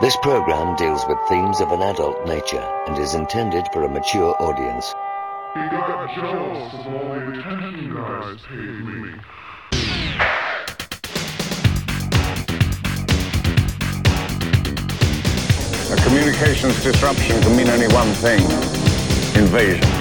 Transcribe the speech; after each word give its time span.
This 0.00 0.16
program 0.16 0.76
deals 0.76 1.04
with 1.06 1.18
themes 1.28 1.60
of 1.60 1.72
an 1.72 1.82
adult 1.82 2.26
nature 2.26 2.66
and 2.86 2.96
is 2.96 3.12
intended 3.12 3.66
for 3.70 3.84
a 3.84 3.88
mature 3.88 4.34
audience. 4.40 4.94
He 5.52 5.60
got 5.68 6.14
jealous 6.14 6.72
of 6.72 6.86
all 6.86 7.14
the 7.16 7.38
attention 7.38 7.84
you 7.84 7.94
guys 7.94 8.40
paid 8.48 8.80
me. 8.80 9.12
A 15.92 15.96
communications 16.02 16.82
disruption 16.82 17.42
can 17.42 17.54
mean 17.54 17.68
only 17.68 17.88
one 17.88 18.10
thing 18.14 18.40
invasion. 19.36 19.99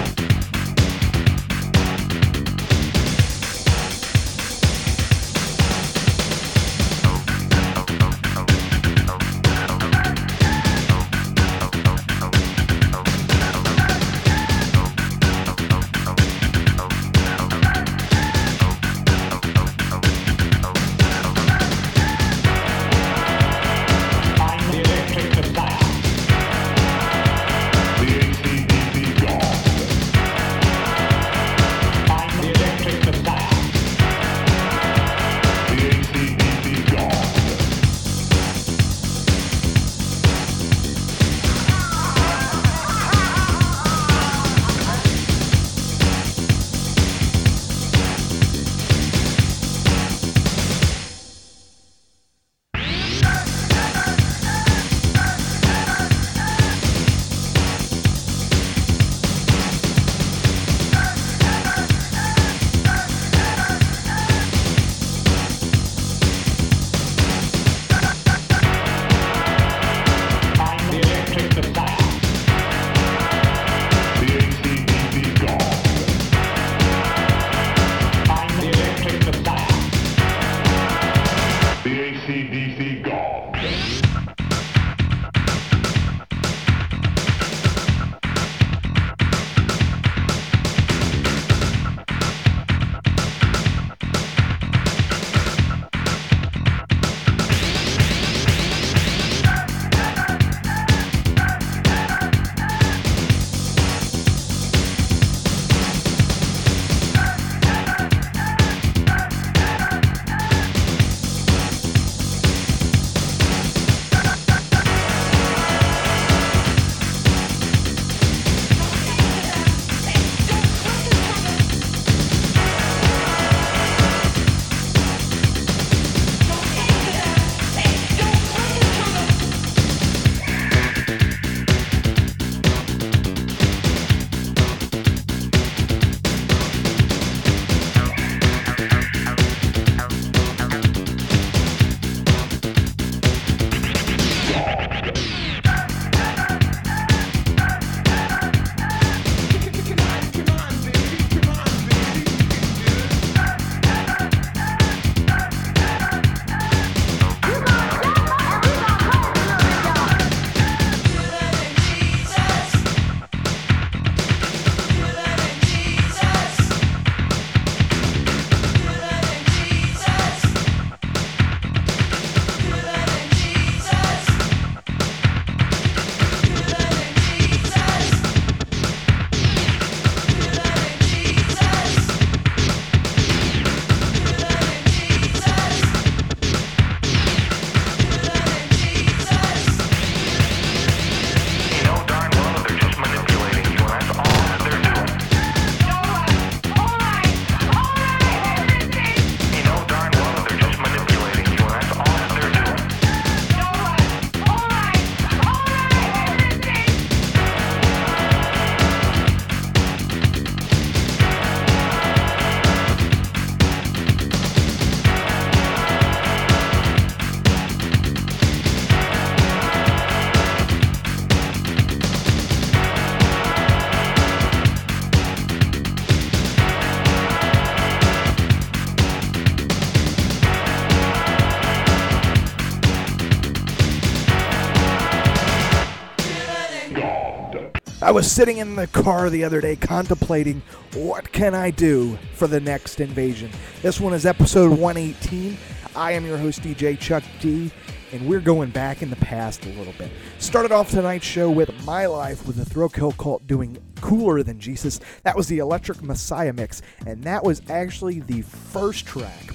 I 238.10 238.12
was 238.12 238.32
sitting 238.32 238.58
in 238.58 238.76
the 238.76 238.88
car 238.88 239.30
the 239.30 239.44
other 239.44 239.62
day 239.62 239.76
contemplating 239.76 240.64
what 240.96 241.32
can 241.32 241.54
I 241.54 241.70
do 241.70 242.18
for 242.34 242.48
the 242.48 242.60
next 242.60 243.00
invasion. 243.00 243.52
This 243.84 244.00
one 244.00 244.16
is 244.16 244.26
episode 244.26 244.72
118. 244.72 245.56
I 245.96 246.14
am 246.14 246.26
your 246.26 246.40
host 246.40 246.64
DJ 246.64 247.00
Chuck 247.00 247.22
D 247.40 247.70
and 248.12 248.28
we're 248.28 248.40
going 248.40 248.72
back 248.72 249.04
in 249.04 249.12
the 249.12 249.16
past 249.18 249.64
a 249.68 249.70
little 249.70 249.94
bit. 250.00 250.10
Started 250.40 250.72
off 250.72 250.90
tonight's 250.90 251.24
show 251.24 251.52
with 251.52 251.72
My 251.86 252.08
Life 252.08 252.48
with 252.48 252.56
the 252.56 252.66
Thrill 252.66 252.90
Kill 252.90 253.12
Kult 253.12 253.46
doing 253.46 253.78
Kooler 253.98 254.44
Than 254.44 254.60
Jesus. 254.60 255.00
That 255.22 255.38
was 255.38 255.46
the 255.48 255.60
Electric 255.60 256.02
Messiah 256.02 256.52
mix 256.52 256.82
and 257.06 257.24
that 257.26 257.44
was 257.44 257.62
actually 257.70 258.22
the 258.22 258.42
first 258.42 259.06
track 259.06 259.54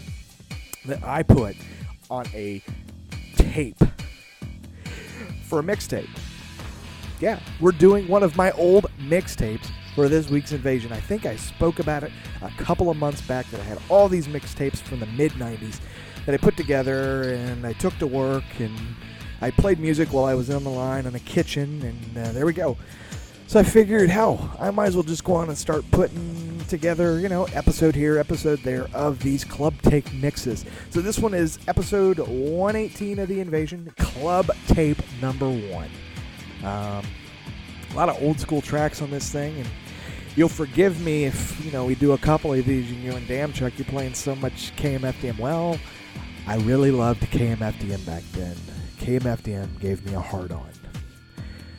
that 0.87 1.03
I 1.03 1.25
put 1.25 1.57
on 2.09 2.29
a 2.33 2.63
tape 3.35 3.83
for 5.43 5.59
a 5.59 5.63
mixtape. 5.65 6.09
Yeah, 7.21 7.41
we're 7.61 7.73
doing 7.73 8.09
one 8.09 8.23
of 8.23 8.37
my 8.37 8.51
old 8.53 8.87
mixtapes 8.99 9.71
for 9.95 10.09
this 10.09 10.29
week's 10.29 10.53
invasion. 10.53 10.93
I 10.93 11.01
think 11.01 11.27
I 11.27 11.37
spoke 11.37 11.79
about 11.79 12.03
it 12.03 12.13
a 12.43 12.51
couple 12.63 12.91
of 12.91 12.97
months 12.97 13.23
back 13.23 13.47
that 13.51 13.61
I 13.61 13.65
had 13.65 13.79
all 13.89 14.09
these 14.09 14.27
mixtapes 14.27 14.79
from 14.79 15.01
the 15.01 15.07
mid 15.07 15.33
90s 15.33 15.81
that 16.27 16.35
I 16.35 16.39
put 16.39 16.57
together 16.57 17.35
and 17.35 17.67
I 17.67 17.73
took 17.75 17.97
to 17.99 18.07
work 18.07 18.45
and 18.59 18.77
I 19.41 19.51
played 19.51 19.79
music 19.79 20.13
while 20.13 20.25
I 20.25 20.35
was 20.35 20.49
on 20.51 20.65
the 20.65 20.71
line 20.71 21.07
in 21.07 21.13
the 21.13 21.21
kitchen, 21.21 21.83
and 21.83 22.27
uh, 22.27 22.33
there 22.33 22.47
we 22.47 22.55
go. 22.55 22.79
So 23.47 23.61
I 23.61 23.63
figured, 23.63 24.09
hell, 24.09 24.57
I 24.59 24.71
might 24.71 24.87
as 24.87 24.97
well 24.97 25.03
just 25.03 25.23
go 25.23 25.35
on 25.35 25.49
and 25.49 25.59
start 25.59 25.85
putting 25.91 26.59
together, 26.67 27.21
you 27.21 27.29
know, 27.29 27.45
episode 27.53 27.95
here, 27.95 28.19
episode 28.19 28.61
there 28.61 28.87
of 28.95 29.19
these 29.19 29.45
club 29.45 29.75
tape 29.83 30.11
mixes. 30.15 30.65
So 30.89 31.01
this 31.03 31.19
one 31.19 31.35
is 31.35 31.59
episode 31.69 32.19
118 32.21 33.19
of 33.19 33.29
the 33.29 33.41
Invasion, 33.41 33.93
club 33.99 34.51
tape 34.67 35.03
number 35.21 35.49
one. 35.49 35.91
Um, 36.65 37.05
a 37.91 37.97
lot 37.97 38.09
of 38.09 38.21
old 38.23 38.41
school 38.41 38.61
tracks 38.61 39.03
on 39.03 39.11
this 39.11 39.31
thing, 39.31 39.57
and 39.59 39.69
you'll 40.37 40.49
forgive 40.49 41.01
me 41.01 41.25
if 41.25 41.65
you 41.65 41.71
know 41.71 41.85
we 41.85 41.95
do 41.95 42.13
a 42.13 42.19
couple 42.19 42.53
of 42.53 42.65
these 42.65 42.91
and 42.91 43.03
you 43.03 43.13
and 43.13 43.27
Damn 43.29 43.53
Chuck 43.53 43.75
you're 43.77 43.87
playing 43.87 44.15
so 44.15 44.35
much 44.37 44.75
KMFDM. 44.77 45.39
Well, 45.39 45.79
I 46.47 46.57
really 46.57 46.91
loved 46.91 47.23
KMFDM 47.23 48.05
back 48.05 48.23
then. 48.33 48.57
KMFDM 48.99 49.81
gave 49.81 50.05
me 50.05 50.15
a 50.15 50.21
hard 50.21 50.53
on. 50.53 50.69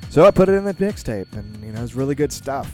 So 0.10 0.26
I 0.26 0.32
put 0.32 0.48
it 0.48 0.54
in 0.54 0.64
the 0.64 0.74
mixtape, 0.76 1.34
and 1.34 1.64
you 1.64 1.72
know 1.72 1.84
it's 1.84 1.96
really 1.96 2.16
good 2.16 2.32
stuff. 2.32 2.74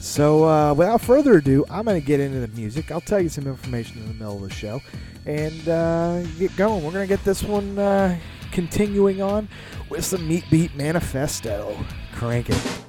So 0.00 0.48
uh, 0.48 0.72
without 0.72 1.02
further 1.02 1.34
ado, 1.34 1.66
I'm 1.68 1.84
going 1.84 2.00
to 2.00 2.06
get 2.06 2.20
into 2.20 2.40
the 2.40 2.48
music. 2.48 2.90
I'll 2.90 3.02
tell 3.02 3.20
you 3.20 3.28
some 3.28 3.46
information 3.46 3.98
in 3.98 4.08
the 4.08 4.14
middle 4.14 4.42
of 4.42 4.48
the 4.48 4.54
show, 4.54 4.80
and 5.26 5.68
uh, 5.68 6.22
get 6.38 6.56
going. 6.56 6.82
We're 6.82 6.92
going 6.92 7.06
to 7.06 7.14
get 7.14 7.22
this 7.22 7.42
one 7.42 7.78
uh, 7.78 8.18
continuing 8.50 9.22
on 9.22 9.48
with 9.88 10.04
some 10.04 10.26
Meat 10.26 10.44
Beat 10.50 10.74
Manifesto. 10.74 11.76
Crank 12.14 12.50
it. 12.50 12.79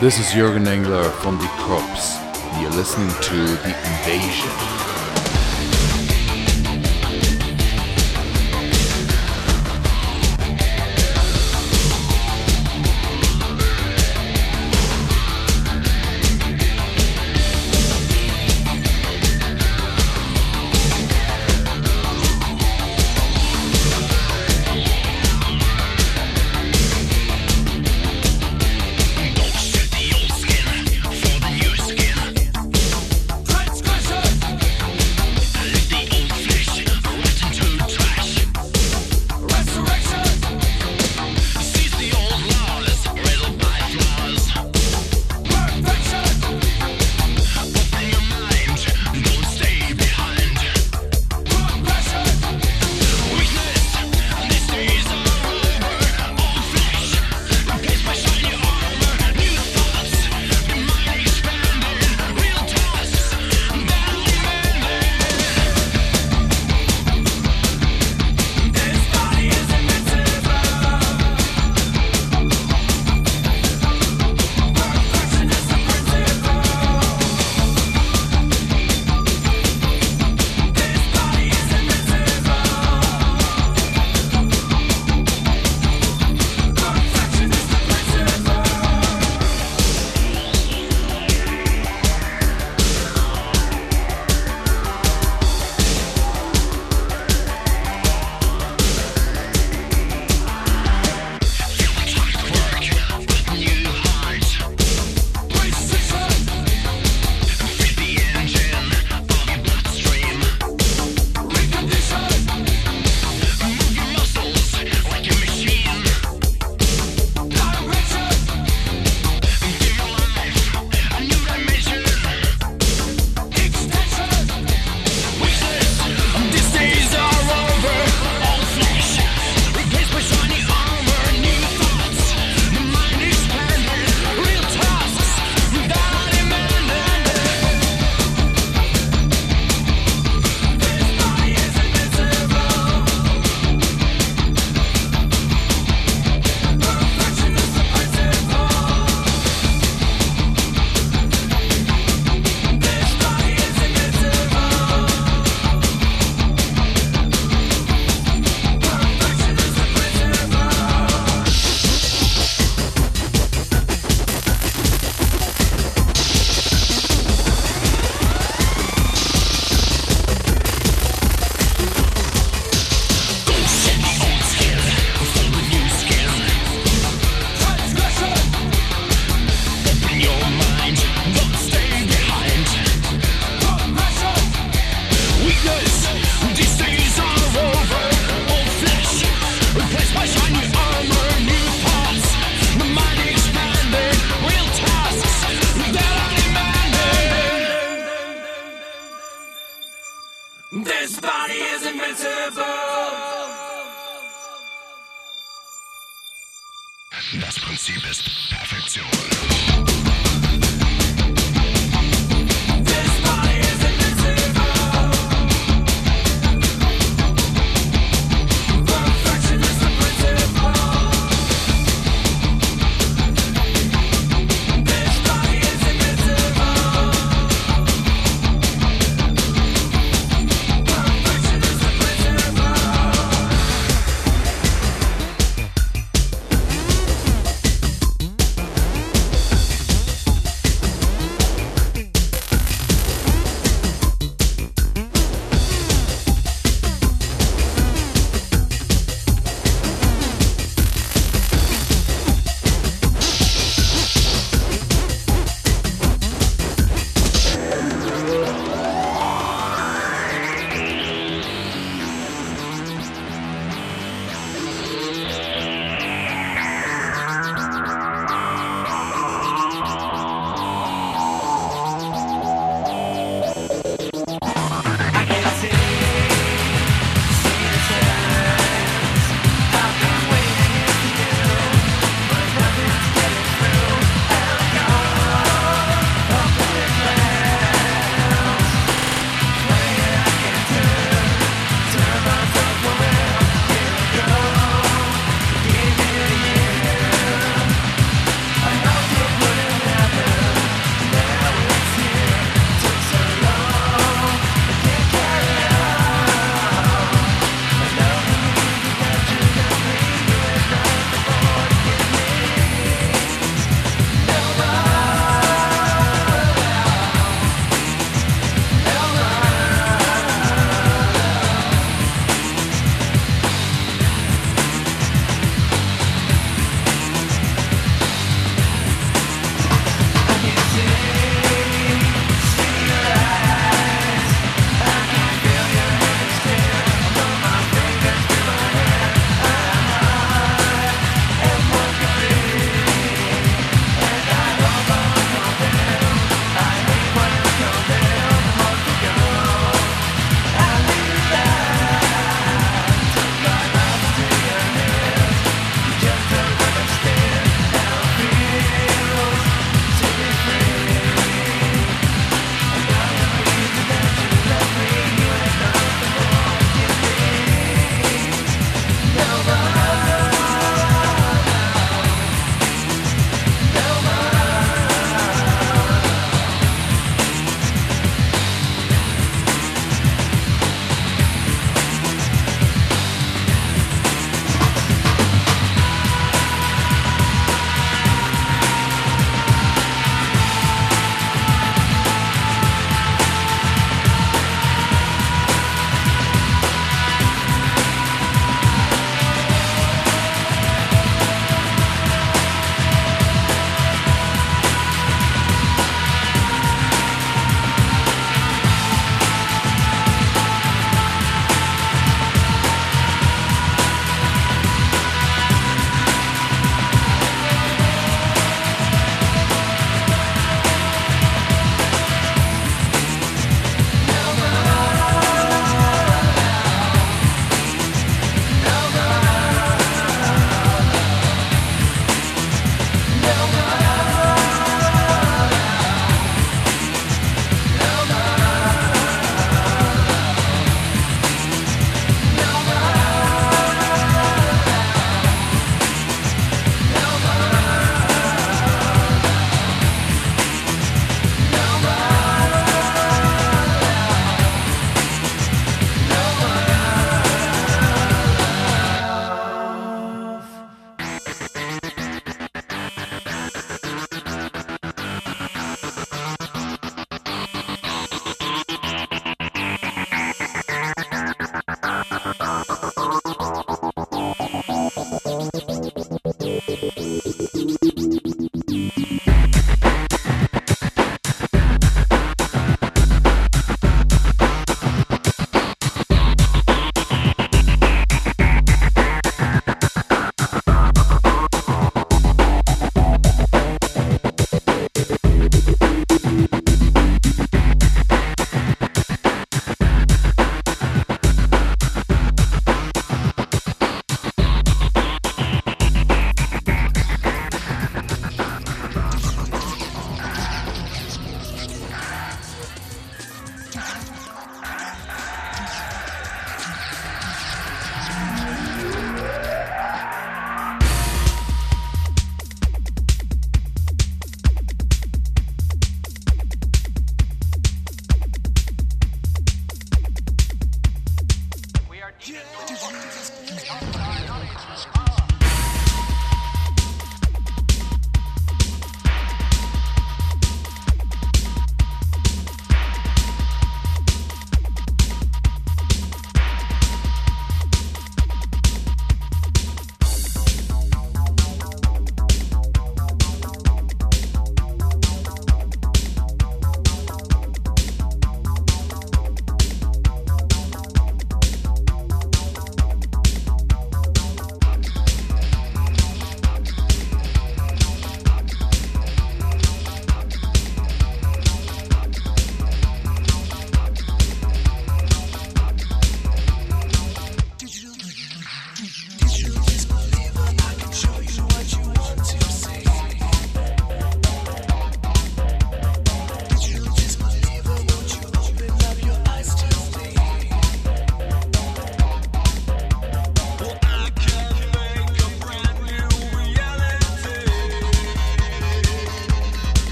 This 0.00 0.18
is 0.18 0.28
Jürgen 0.28 0.66
Engler 0.66 1.04
from 1.20 1.36
the 1.36 1.44
Krupps. 1.60 2.16
You're 2.58 2.70
listening 2.70 3.10
to 3.20 3.36
The 3.36 3.68
Invasion. 3.68 4.79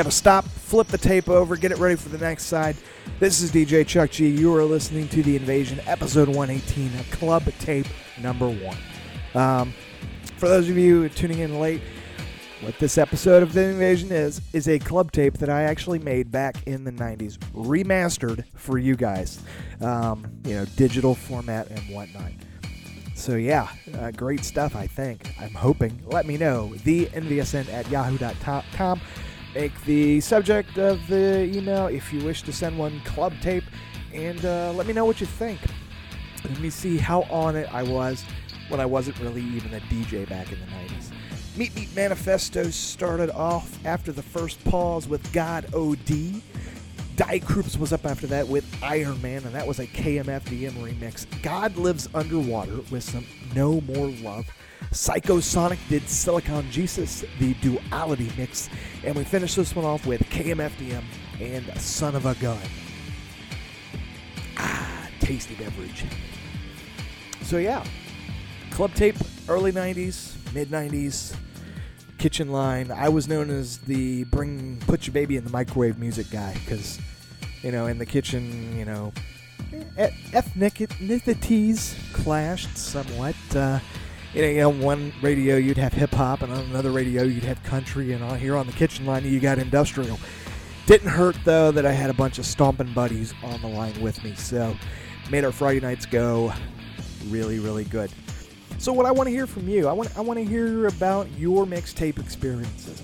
Got 0.00 0.06
to 0.06 0.12
stop, 0.12 0.46
flip 0.46 0.86
the 0.86 0.96
tape 0.96 1.28
over, 1.28 1.56
get 1.56 1.72
it 1.72 1.76
ready 1.76 1.94
for 1.94 2.08
the 2.08 2.16
next 2.16 2.44
side. 2.44 2.74
This 3.18 3.42
is 3.42 3.52
DJ 3.52 3.86
Chuck 3.86 4.10
G. 4.10 4.28
You 4.28 4.56
are 4.56 4.64
listening 4.64 5.08
to 5.08 5.22
The 5.22 5.36
Invasion, 5.36 5.78
episode 5.86 6.26
118, 6.26 6.90
club 7.10 7.44
tape 7.58 7.84
number 8.18 8.48
one. 8.48 8.78
Um, 9.34 9.74
for 10.38 10.48
those 10.48 10.70
of 10.70 10.78
you 10.78 11.10
tuning 11.10 11.40
in 11.40 11.60
late, 11.60 11.82
what 12.62 12.78
this 12.78 12.96
episode 12.96 13.42
of 13.42 13.52
The 13.52 13.62
Invasion 13.62 14.10
is, 14.10 14.40
is 14.54 14.68
a 14.68 14.78
club 14.78 15.12
tape 15.12 15.36
that 15.36 15.50
I 15.50 15.64
actually 15.64 15.98
made 15.98 16.30
back 16.30 16.66
in 16.66 16.84
the 16.84 16.92
90s, 16.92 17.36
remastered 17.54 18.46
for 18.54 18.78
you 18.78 18.96
guys. 18.96 19.42
Um, 19.82 20.26
you 20.46 20.54
know, 20.54 20.64
digital 20.76 21.14
format 21.14 21.68
and 21.68 21.94
whatnot. 21.94 22.32
So, 23.14 23.36
yeah, 23.36 23.68
uh, 23.98 24.12
great 24.12 24.46
stuff, 24.46 24.74
I 24.74 24.86
think. 24.86 25.34
I'm 25.38 25.52
hoping. 25.52 26.00
Let 26.06 26.24
me 26.24 26.38
know. 26.38 26.74
The 26.84 27.04
NVSN 27.04 27.70
at 27.70 27.90
yahoo.com. 27.90 28.98
Make 29.54 29.84
the 29.84 30.20
subject 30.20 30.78
of 30.78 31.04
the 31.08 31.44
email 31.44 31.86
if 31.88 32.12
you 32.12 32.24
wish 32.24 32.42
to 32.42 32.52
send 32.52 32.78
one 32.78 33.00
club 33.00 33.32
tape, 33.40 33.64
and 34.14 34.44
uh, 34.44 34.72
let 34.74 34.86
me 34.86 34.92
know 34.92 35.04
what 35.04 35.20
you 35.20 35.26
think. 35.26 35.60
Let 36.44 36.60
me 36.60 36.70
see 36.70 36.96
how 36.96 37.22
on 37.22 37.56
it 37.56 37.68
I 37.72 37.82
was 37.82 38.24
when 38.68 38.80
I 38.80 38.86
wasn't 38.86 39.18
really 39.18 39.42
even 39.42 39.74
a 39.74 39.80
DJ 39.80 40.28
back 40.28 40.52
in 40.52 40.60
the 40.60 40.66
90s. 40.66 41.10
Meat 41.56 41.74
Beat 41.74 41.94
Manifestos 41.96 42.76
started 42.76 43.28
off 43.30 43.84
after 43.84 44.12
the 44.12 44.22
first 44.22 44.62
pause 44.64 45.08
with 45.08 45.32
God 45.32 45.66
OD. 45.74 46.40
Die 47.16 47.40
Krupps 47.40 47.76
was 47.76 47.92
up 47.92 48.06
after 48.06 48.26
that 48.28 48.46
with 48.46 48.64
Iron 48.82 49.20
Man, 49.20 49.44
and 49.44 49.54
that 49.54 49.66
was 49.66 49.80
a 49.80 49.86
KMFDM 49.86 50.72
remix. 50.74 51.26
God 51.42 51.76
Lives 51.76 52.08
Underwater 52.14 52.80
with 52.90 53.02
some 53.02 53.26
No 53.54 53.80
More 53.80 54.08
Love. 54.22 54.46
Psykosonik 54.92 55.78
did 55.88 56.08
Silicon 56.08 56.68
Jesus, 56.70 57.24
the 57.38 57.54
duality 57.54 58.30
mix, 58.36 58.68
and 59.04 59.14
we 59.14 59.22
finished 59.24 59.56
this 59.56 59.74
one 59.76 59.84
off 59.84 60.04
with 60.06 60.20
KMFDM 60.30 61.04
and 61.40 61.80
Son 61.80 62.14
of 62.14 62.26
a 62.26 62.34
Gun. 62.34 62.58
Ah, 64.56 65.08
tasty 65.20 65.54
beverage. 65.54 66.04
So, 67.42 67.58
yeah, 67.58 67.84
club 68.70 68.92
tape, 68.94 69.16
early 69.48 69.72
90s, 69.72 70.34
mid 70.54 70.70
90s, 70.70 71.36
kitchen 72.18 72.50
line. 72.50 72.90
I 72.90 73.08
was 73.08 73.28
known 73.28 73.48
as 73.48 73.78
the 73.78 74.24
bring, 74.24 74.78
put 74.86 75.06
your 75.06 75.14
baby 75.14 75.36
in 75.36 75.44
the 75.44 75.50
microwave 75.50 75.98
music 75.98 76.30
guy 76.30 76.54
because, 76.64 76.98
you 77.62 77.70
know, 77.72 77.86
in 77.86 77.98
the 77.98 78.06
kitchen, 78.06 78.76
you 78.76 78.84
know, 78.84 79.12
ethnicities 80.32 81.94
clashed 82.12 82.76
somewhat. 82.76 83.36
Uh, 83.54 83.78
you 84.34 84.42
know, 84.42 84.68
on 84.68 84.80
one 84.80 85.12
radio 85.22 85.56
you'd 85.56 85.78
have 85.78 85.92
hip 85.92 86.12
hop, 86.12 86.42
and 86.42 86.52
on 86.52 86.64
another 86.66 86.90
radio 86.90 87.22
you'd 87.22 87.44
have 87.44 87.62
country, 87.62 88.12
and 88.12 88.22
on 88.22 88.38
here 88.38 88.56
on 88.56 88.66
the 88.66 88.72
kitchen 88.72 89.06
line 89.06 89.24
you 89.24 89.40
got 89.40 89.58
industrial. 89.58 90.18
Didn't 90.86 91.08
hurt 91.08 91.36
though 91.44 91.70
that 91.72 91.86
I 91.86 91.92
had 91.92 92.10
a 92.10 92.14
bunch 92.14 92.38
of 92.38 92.46
stomping 92.46 92.92
buddies 92.92 93.34
on 93.42 93.60
the 93.60 93.68
line 93.68 94.00
with 94.00 94.22
me, 94.24 94.34
so 94.34 94.76
made 95.30 95.44
our 95.44 95.52
Friday 95.52 95.80
nights 95.80 96.06
go 96.06 96.52
really, 97.28 97.58
really 97.58 97.84
good. 97.84 98.10
So 98.78 98.92
what 98.92 99.06
I 99.06 99.12
want 99.12 99.26
to 99.26 99.30
hear 99.30 99.46
from 99.46 99.68
you, 99.68 99.88
I 99.88 99.92
want 99.92 100.16
I 100.16 100.20
want 100.20 100.38
to 100.38 100.44
hear 100.44 100.86
about 100.86 101.30
your 101.38 101.66
mixtape 101.66 102.18
experiences. 102.18 103.02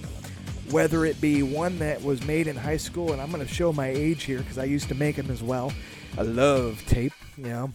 Whether 0.71 1.05
it 1.05 1.21
be 1.21 1.45
one 1.45 1.79
that 1.79 2.03
was 2.03 2.25
made 2.25 2.49
in 2.49 2.57
high 2.57 2.79
school, 2.79 3.13
and 3.13 3.23
I'm 3.23 3.31
going 3.31 3.47
to 3.47 3.53
show 3.53 3.73
my 3.73 3.87
age 3.89 4.25
here 4.25 4.39
because 4.39 4.59
I 4.59 4.65
used 4.65 4.89
to 4.89 4.97
make 4.97 5.15
them 5.15 5.31
as 5.31 5.43
well. 5.43 5.73
I 6.19 6.23
love 6.23 6.83
tape, 6.87 7.13
you 7.37 7.45
know, 7.45 7.73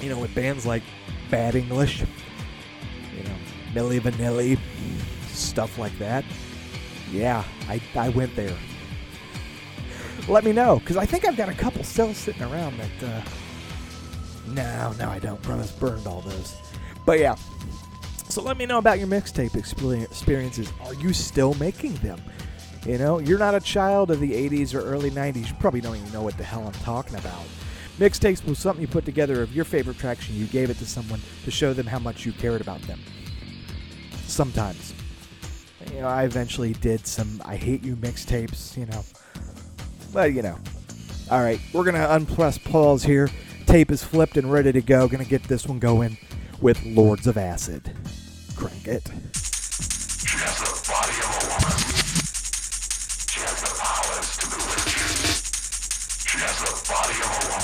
you 0.00 0.10
know, 0.10 0.18
with 0.18 0.32
bands 0.34 0.64
like 0.64 0.82
Bad 1.30 1.56
English, 1.56 2.04
Milli 3.74 4.00
Vanilli, 4.00 4.58
stuff 5.28 5.78
like 5.78 5.96
that. 5.98 6.24
Yeah, 7.10 7.44
I, 7.68 7.80
I 7.94 8.08
went 8.10 8.34
there. 8.36 8.56
Let 10.28 10.44
me 10.44 10.52
know, 10.52 10.78
because 10.78 10.96
I 10.96 11.04
think 11.04 11.26
I've 11.26 11.36
got 11.36 11.48
a 11.48 11.54
couple 11.54 11.84
cells 11.84 12.16
sitting 12.16 12.42
around 12.42 12.78
that, 12.78 13.08
uh, 13.08 13.22
no, 14.48 14.92
no, 14.98 15.10
I 15.10 15.18
don't. 15.18 15.40
Brothers 15.42 15.72
burned 15.72 16.06
all 16.06 16.22
those. 16.22 16.56
But 17.04 17.18
yeah, 17.18 17.36
so 18.28 18.42
let 18.42 18.56
me 18.56 18.66
know 18.66 18.78
about 18.78 18.98
your 18.98 19.06
mixtape 19.08 19.54
experiences. 19.54 20.72
Are 20.82 20.94
you 20.94 21.12
still 21.12 21.54
making 21.54 21.94
them? 21.96 22.20
You 22.86 22.98
know, 22.98 23.18
you're 23.18 23.38
not 23.38 23.54
a 23.54 23.60
child 23.60 24.10
of 24.10 24.20
the 24.20 24.32
80s 24.32 24.74
or 24.74 24.80
early 24.80 25.10
90s. 25.10 25.48
You 25.48 25.54
probably 25.60 25.80
don't 25.80 25.96
even 25.96 26.12
know 26.12 26.22
what 26.22 26.36
the 26.36 26.44
hell 26.44 26.66
I'm 26.66 26.72
talking 26.84 27.16
about. 27.16 27.42
Mixtapes 27.98 28.44
was 28.44 28.58
something 28.58 28.82
you 28.82 28.88
put 28.88 29.04
together 29.04 29.40
of 29.40 29.54
your 29.54 29.64
favorite 29.64 29.98
tracks 29.98 30.28
and 30.28 30.36
you 30.36 30.46
gave 30.46 30.68
it 30.68 30.78
to 30.78 30.86
someone 30.86 31.20
to 31.44 31.50
show 31.50 31.72
them 31.72 31.86
how 31.86 31.98
much 31.98 32.26
you 32.26 32.32
cared 32.32 32.60
about 32.60 32.82
them. 32.82 32.98
Sometimes. 34.26 34.94
You 35.92 36.00
know, 36.00 36.08
I 36.08 36.24
eventually 36.24 36.72
did 36.74 37.06
some 37.06 37.40
I 37.44 37.56
Hate 37.56 37.82
You 37.84 37.96
mixtapes, 37.96 38.76
you 38.76 38.86
know. 38.86 39.04
But, 40.12 40.32
you 40.32 40.42
know. 40.42 40.58
All 41.30 41.42
right, 41.42 41.60
we're 41.72 41.84
going 41.84 41.94
to 41.94 42.14
unpress 42.14 42.58
pause 42.58 43.02
here. 43.02 43.30
Tape 43.66 43.90
is 43.90 44.04
flipped 44.04 44.36
and 44.36 44.52
ready 44.52 44.72
to 44.72 44.82
go. 44.82 45.08
Going 45.08 45.24
to 45.24 45.28
get 45.28 45.44
this 45.44 45.66
one 45.66 45.78
going 45.78 46.18
with 46.60 46.84
Lords 46.84 47.26
of 47.26 47.36
Acid. 47.38 47.92
Crank 48.56 48.86
it. 48.86 49.02
She 50.24 50.36
has 50.38 50.58
the 50.58 50.70
body 50.88 51.14
of 51.22 51.30
a 57.30 57.48
woman. 57.48 57.63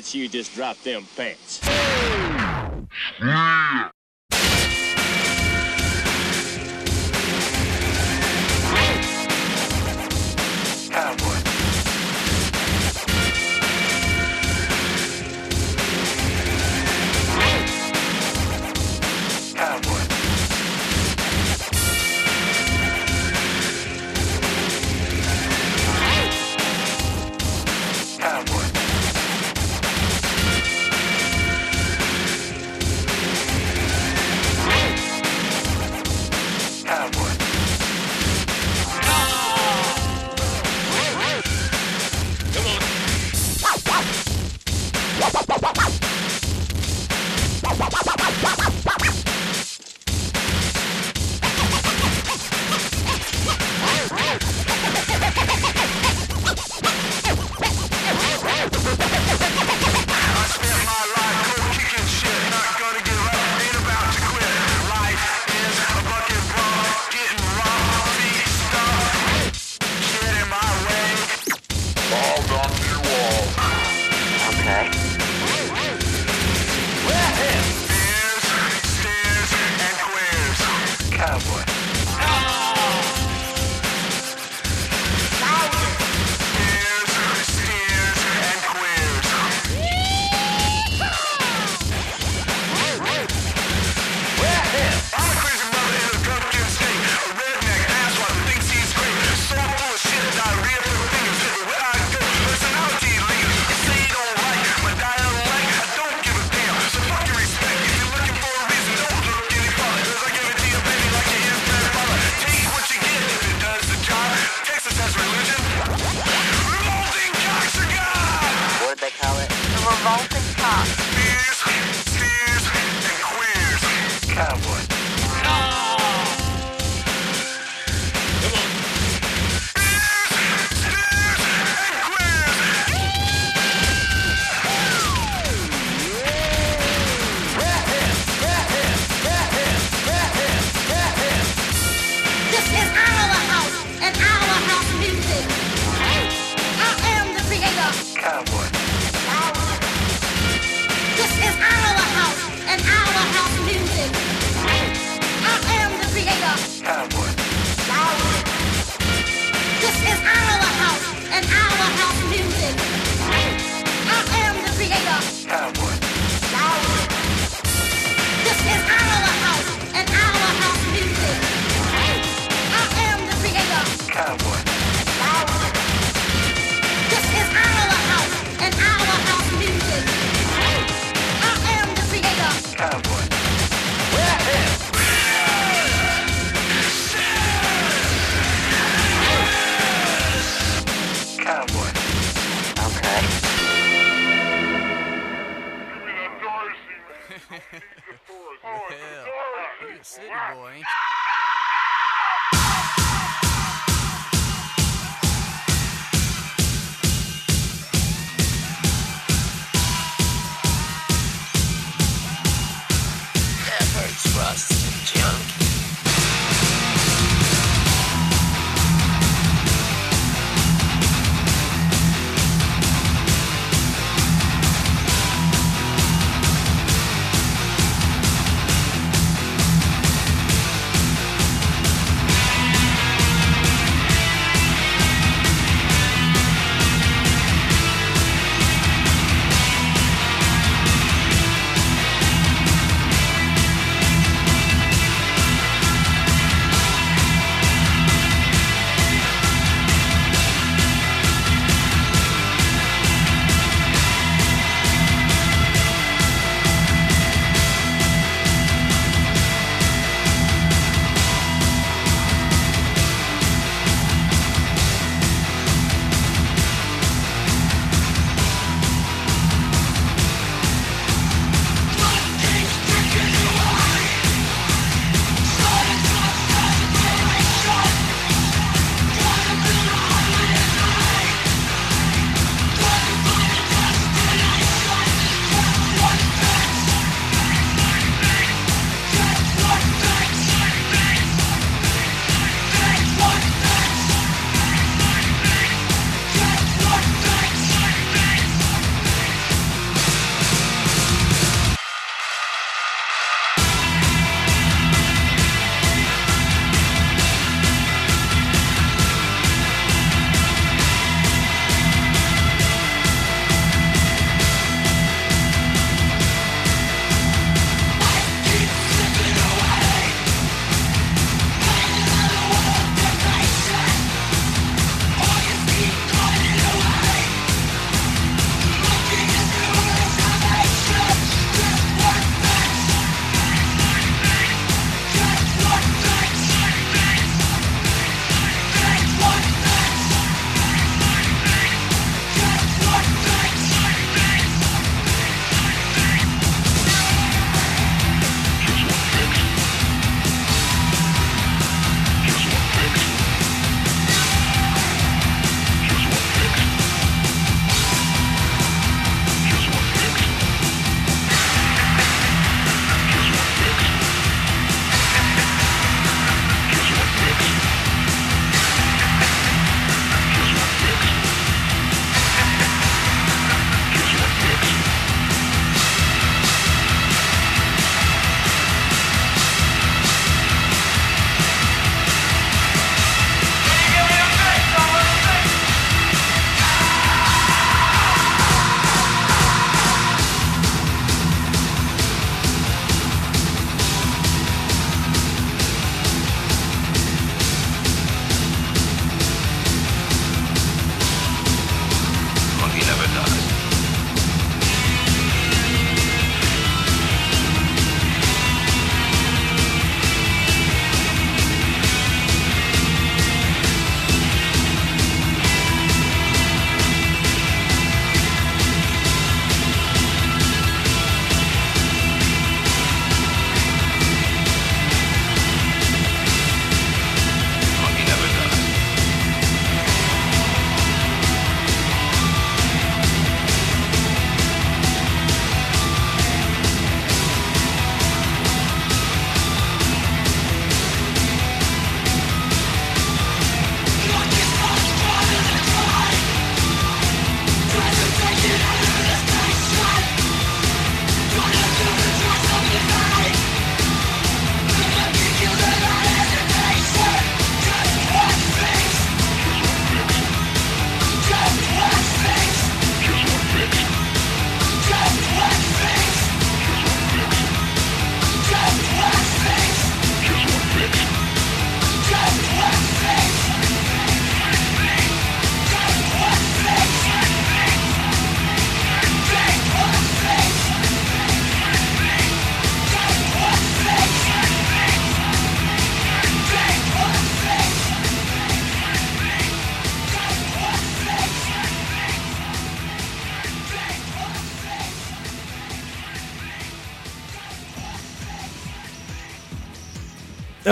You 0.00 0.28
just 0.30 0.54
drop 0.54 0.78
them 0.82 1.06
pants. 1.14 1.60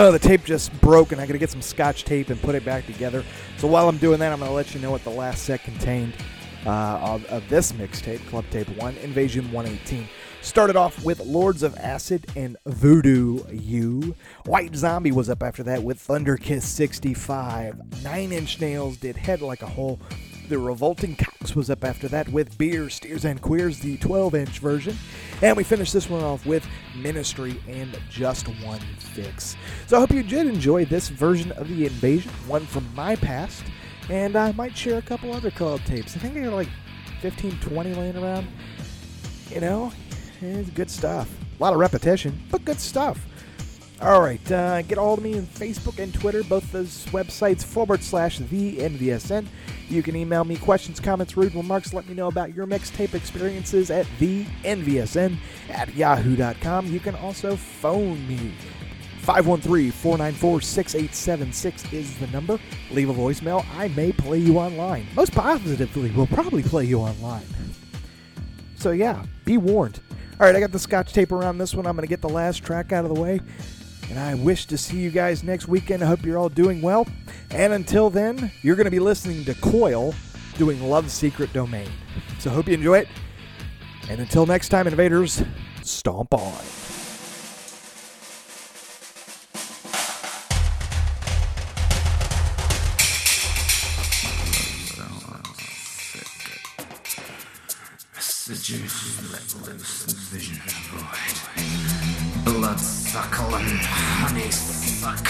Oh, 0.09 0.13
the 0.13 0.19
tape 0.19 0.43
just 0.43 0.73
broke, 0.81 1.13
and 1.13 1.21
I 1.21 1.27
got 1.27 1.35
to 1.35 1.39
get 1.39 1.51
some 1.51 1.61
scotch 1.61 2.05
tape 2.05 2.31
and 2.31 2.41
put 2.41 2.55
it 2.55 2.65
back 2.65 2.87
together. 2.87 3.23
So 3.59 3.69
while 3.69 3.91
I'm 3.91 3.99
doing 3.99 4.19
that, 4.21 4.33
I'm 4.33 4.39
going 4.39 4.51
to 4.51 4.55
let 4.55 4.75
you 4.75 4.81
know 4.81 4.91
what 4.91 5.05
the 5.05 5.11
last 5.11 5.43
set 5.45 5.63
contained 5.63 6.15
uh, 6.65 6.99
of, 7.03 7.27
of 7.27 7.47
this 7.51 7.73
mixtape, 7.73 8.27
Club 8.29 8.47
Tape 8.51 8.71
1, 8.79 8.97
Invasion 9.03 9.53
118. 9.53 10.09
Started 10.41 10.77
off 10.77 11.05
with 11.05 11.21
Lords 11.21 11.63
of 11.63 11.77
Acid 11.77 12.27
and 12.37 12.57
Voodoo-U. 12.65 14.15
White 14.47 14.75
Zombie 14.75 15.13
was 15.13 15.29
up 15.29 15.43
after 15.43 15.63
that 15.65 15.83
with 15.83 15.99
Thunderkiss 15.99 16.63
65. 16.63 18.03
Nine 18.03 18.33
Inch 18.33 18.59
Nails 18.63 18.97
did 18.97 19.15
Head 19.15 19.43
Like 19.43 19.61
a 19.61 19.67
Hole. 19.67 20.01
The 20.49 20.59
Revolting 20.59 21.15
Cocks 21.15 21.55
was 21.55 21.69
up 21.69 21.85
after 21.85 22.09
that 22.09 22.27
with 22.31 22.57
Beer, 22.57 22.89
Steers, 22.89 23.27
and 23.27 23.39
Queers, 23.39 23.81
the 23.81 23.99
12 23.99 24.35
inch 24.35 24.59
version. 24.61 24.97
And 25.43 25.55
we 25.55 25.63
finished 25.63 25.93
this 25.93 26.09
one 26.09 26.25
off 26.25 26.47
with 26.47 26.67
Ministry 26.97 27.61
and 27.69 27.99
Just 28.09 28.49
One 28.65 28.81
Fix. 28.99 29.57
So 29.87 29.99
I 29.99 30.01
hope 30.01 30.11
you 30.11 30.23
did 30.23 30.47
enjoy 30.47 30.87
this 30.87 31.11
version 31.11 31.53
of 31.53 31.69
The 31.69 31.85
Invasion, 31.85 32.33
one 32.47 32.65
from 32.65 32.89
my 32.95 33.15
past. 33.15 33.63
And 34.09 34.37
I 34.37 34.53
might 34.53 34.75
share 34.75 34.97
a 34.97 35.03
couple 35.03 35.35
other 35.35 35.51
club 35.51 35.81
tapes. 35.85 36.17
I 36.17 36.21
think 36.21 36.35
I 36.39 36.45
got 36.45 36.55
like 36.55 36.71
15, 37.21 37.59
20 37.61 37.95
laying 37.95 38.17
around. 38.17 38.47
You 39.51 39.61
know, 39.61 39.93
it's 40.41 40.71
good 40.71 40.91
stuff. 40.91 41.29
A 41.59 41.63
lot 41.63 41.75
of 41.75 41.79
repetition, 41.79 42.41
but 42.51 42.65
good 42.65 42.81
stuff. 42.81 43.23
All 44.01 44.21
right, 44.21 44.53
uh, 44.53 44.83
get 44.83 44.97
a 44.97 45.01
hold 45.01 45.19
of 45.19 45.25
me 45.25 45.37
on 45.39 45.47
Facebook 45.47 46.01
and 46.01 46.15
Twitter, 46.15 46.45
both 46.45 46.71
those 46.71 47.05
websites 47.07 47.65
forward 47.65 48.01
slash 48.01 48.39
the 48.39 48.77
NVSN. 48.77 49.45
You 49.89 50.05
can 50.05 50.15
email 50.15 50.45
me 50.45 50.57
questions, 50.57 51.01
comments, 51.01 51.37
rude 51.37 51.53
remarks. 51.53 51.93
Let 51.93 52.09
me 52.09 52.15
know 52.15 52.29
about 52.29 52.55
your 52.55 52.65
mixtape 52.65 53.15
experiences 53.15 53.91
at 53.91 54.07
the 54.21 54.45
NVSN 54.63 55.37
at 55.71 55.93
yahoo.com. 55.97 56.87
You 56.87 57.01
can 57.01 57.17
also 57.17 57.57
phone 57.57 58.25
me. 58.29 58.53
513 59.23 59.91
494 59.91 60.61
6876 60.61 61.93
is 61.93 62.19
the 62.19 62.29
number. 62.29 62.59
Leave 62.93 63.11
a 63.11 63.15
voicemail. 63.15 63.67
I 63.77 63.89
may 63.89 64.13
play 64.13 64.39
you 64.39 64.59
online. 64.59 65.09
Most 65.17 65.33
positively, 65.33 66.13
we'll 66.13 66.29
probably 66.29 66.63
play 66.63 66.85
you 66.85 67.01
online. 67.01 67.45
So, 68.77 68.93
yeah, 68.93 69.25
be 69.45 69.59
warned. 69.59 70.01
All 70.39 70.47
right, 70.47 70.55
I 70.55 70.61
got 70.61 70.71
the 70.71 70.79
scotch 70.79 71.13
tape 71.13 71.33
around 71.33 71.59
this 71.59 71.75
one. 71.75 71.85
I'm 71.85 71.97
going 71.97 72.07
to 72.07 72.09
get 72.09 72.21
the 72.21 72.29
last 72.29 72.63
track 72.63 72.93
out 72.93 73.05
of 73.05 73.13
the 73.13 73.21
way. 73.21 73.41
And 74.11 74.19
I 74.19 74.35
wish 74.35 74.67
to 74.67 74.79
see 74.79 74.99
you 74.99 75.11
guys 75.11 75.43
next 75.43 75.69
weekend. 75.69 76.03
I 76.03 76.07
hope 76.07 76.25
you're 76.25 76.39
all 76.39 76.49
doing 76.49 76.81
well. 76.81 77.07
And 77.51 77.73
until 77.73 78.11
then, 78.11 78.51
you're 78.63 78.77
going 78.77 78.87
to 78.87 78.91
be 78.91 79.01
listening 79.01 79.45
to 79.45 79.55
Coil 79.55 80.15
doing 80.57 80.83
Love 80.83 81.11
Secret 81.11 81.53
Domain. 81.53 81.89
So, 82.39 82.51
hope 82.51 82.69
you 82.69 82.75
enjoy 82.75 82.99
it. 82.99 83.09
And 84.09 84.21
until 84.21 84.47
next 84.47 84.71
time, 84.71 84.87
invaders, 84.87 85.43
stomp 85.83 86.33
on. 86.33 86.88
Suck. 104.99 105.27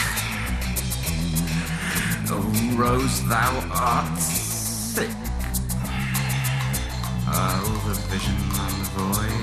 O 2.31 2.41
oh, 2.41 2.77
rose, 2.77 3.21
thou 3.29 3.53
art 3.71 4.19
sick. 4.19 5.11
Oh, 7.29 7.85
the 7.87 7.95
vision 8.09 8.35
void. 8.97 9.38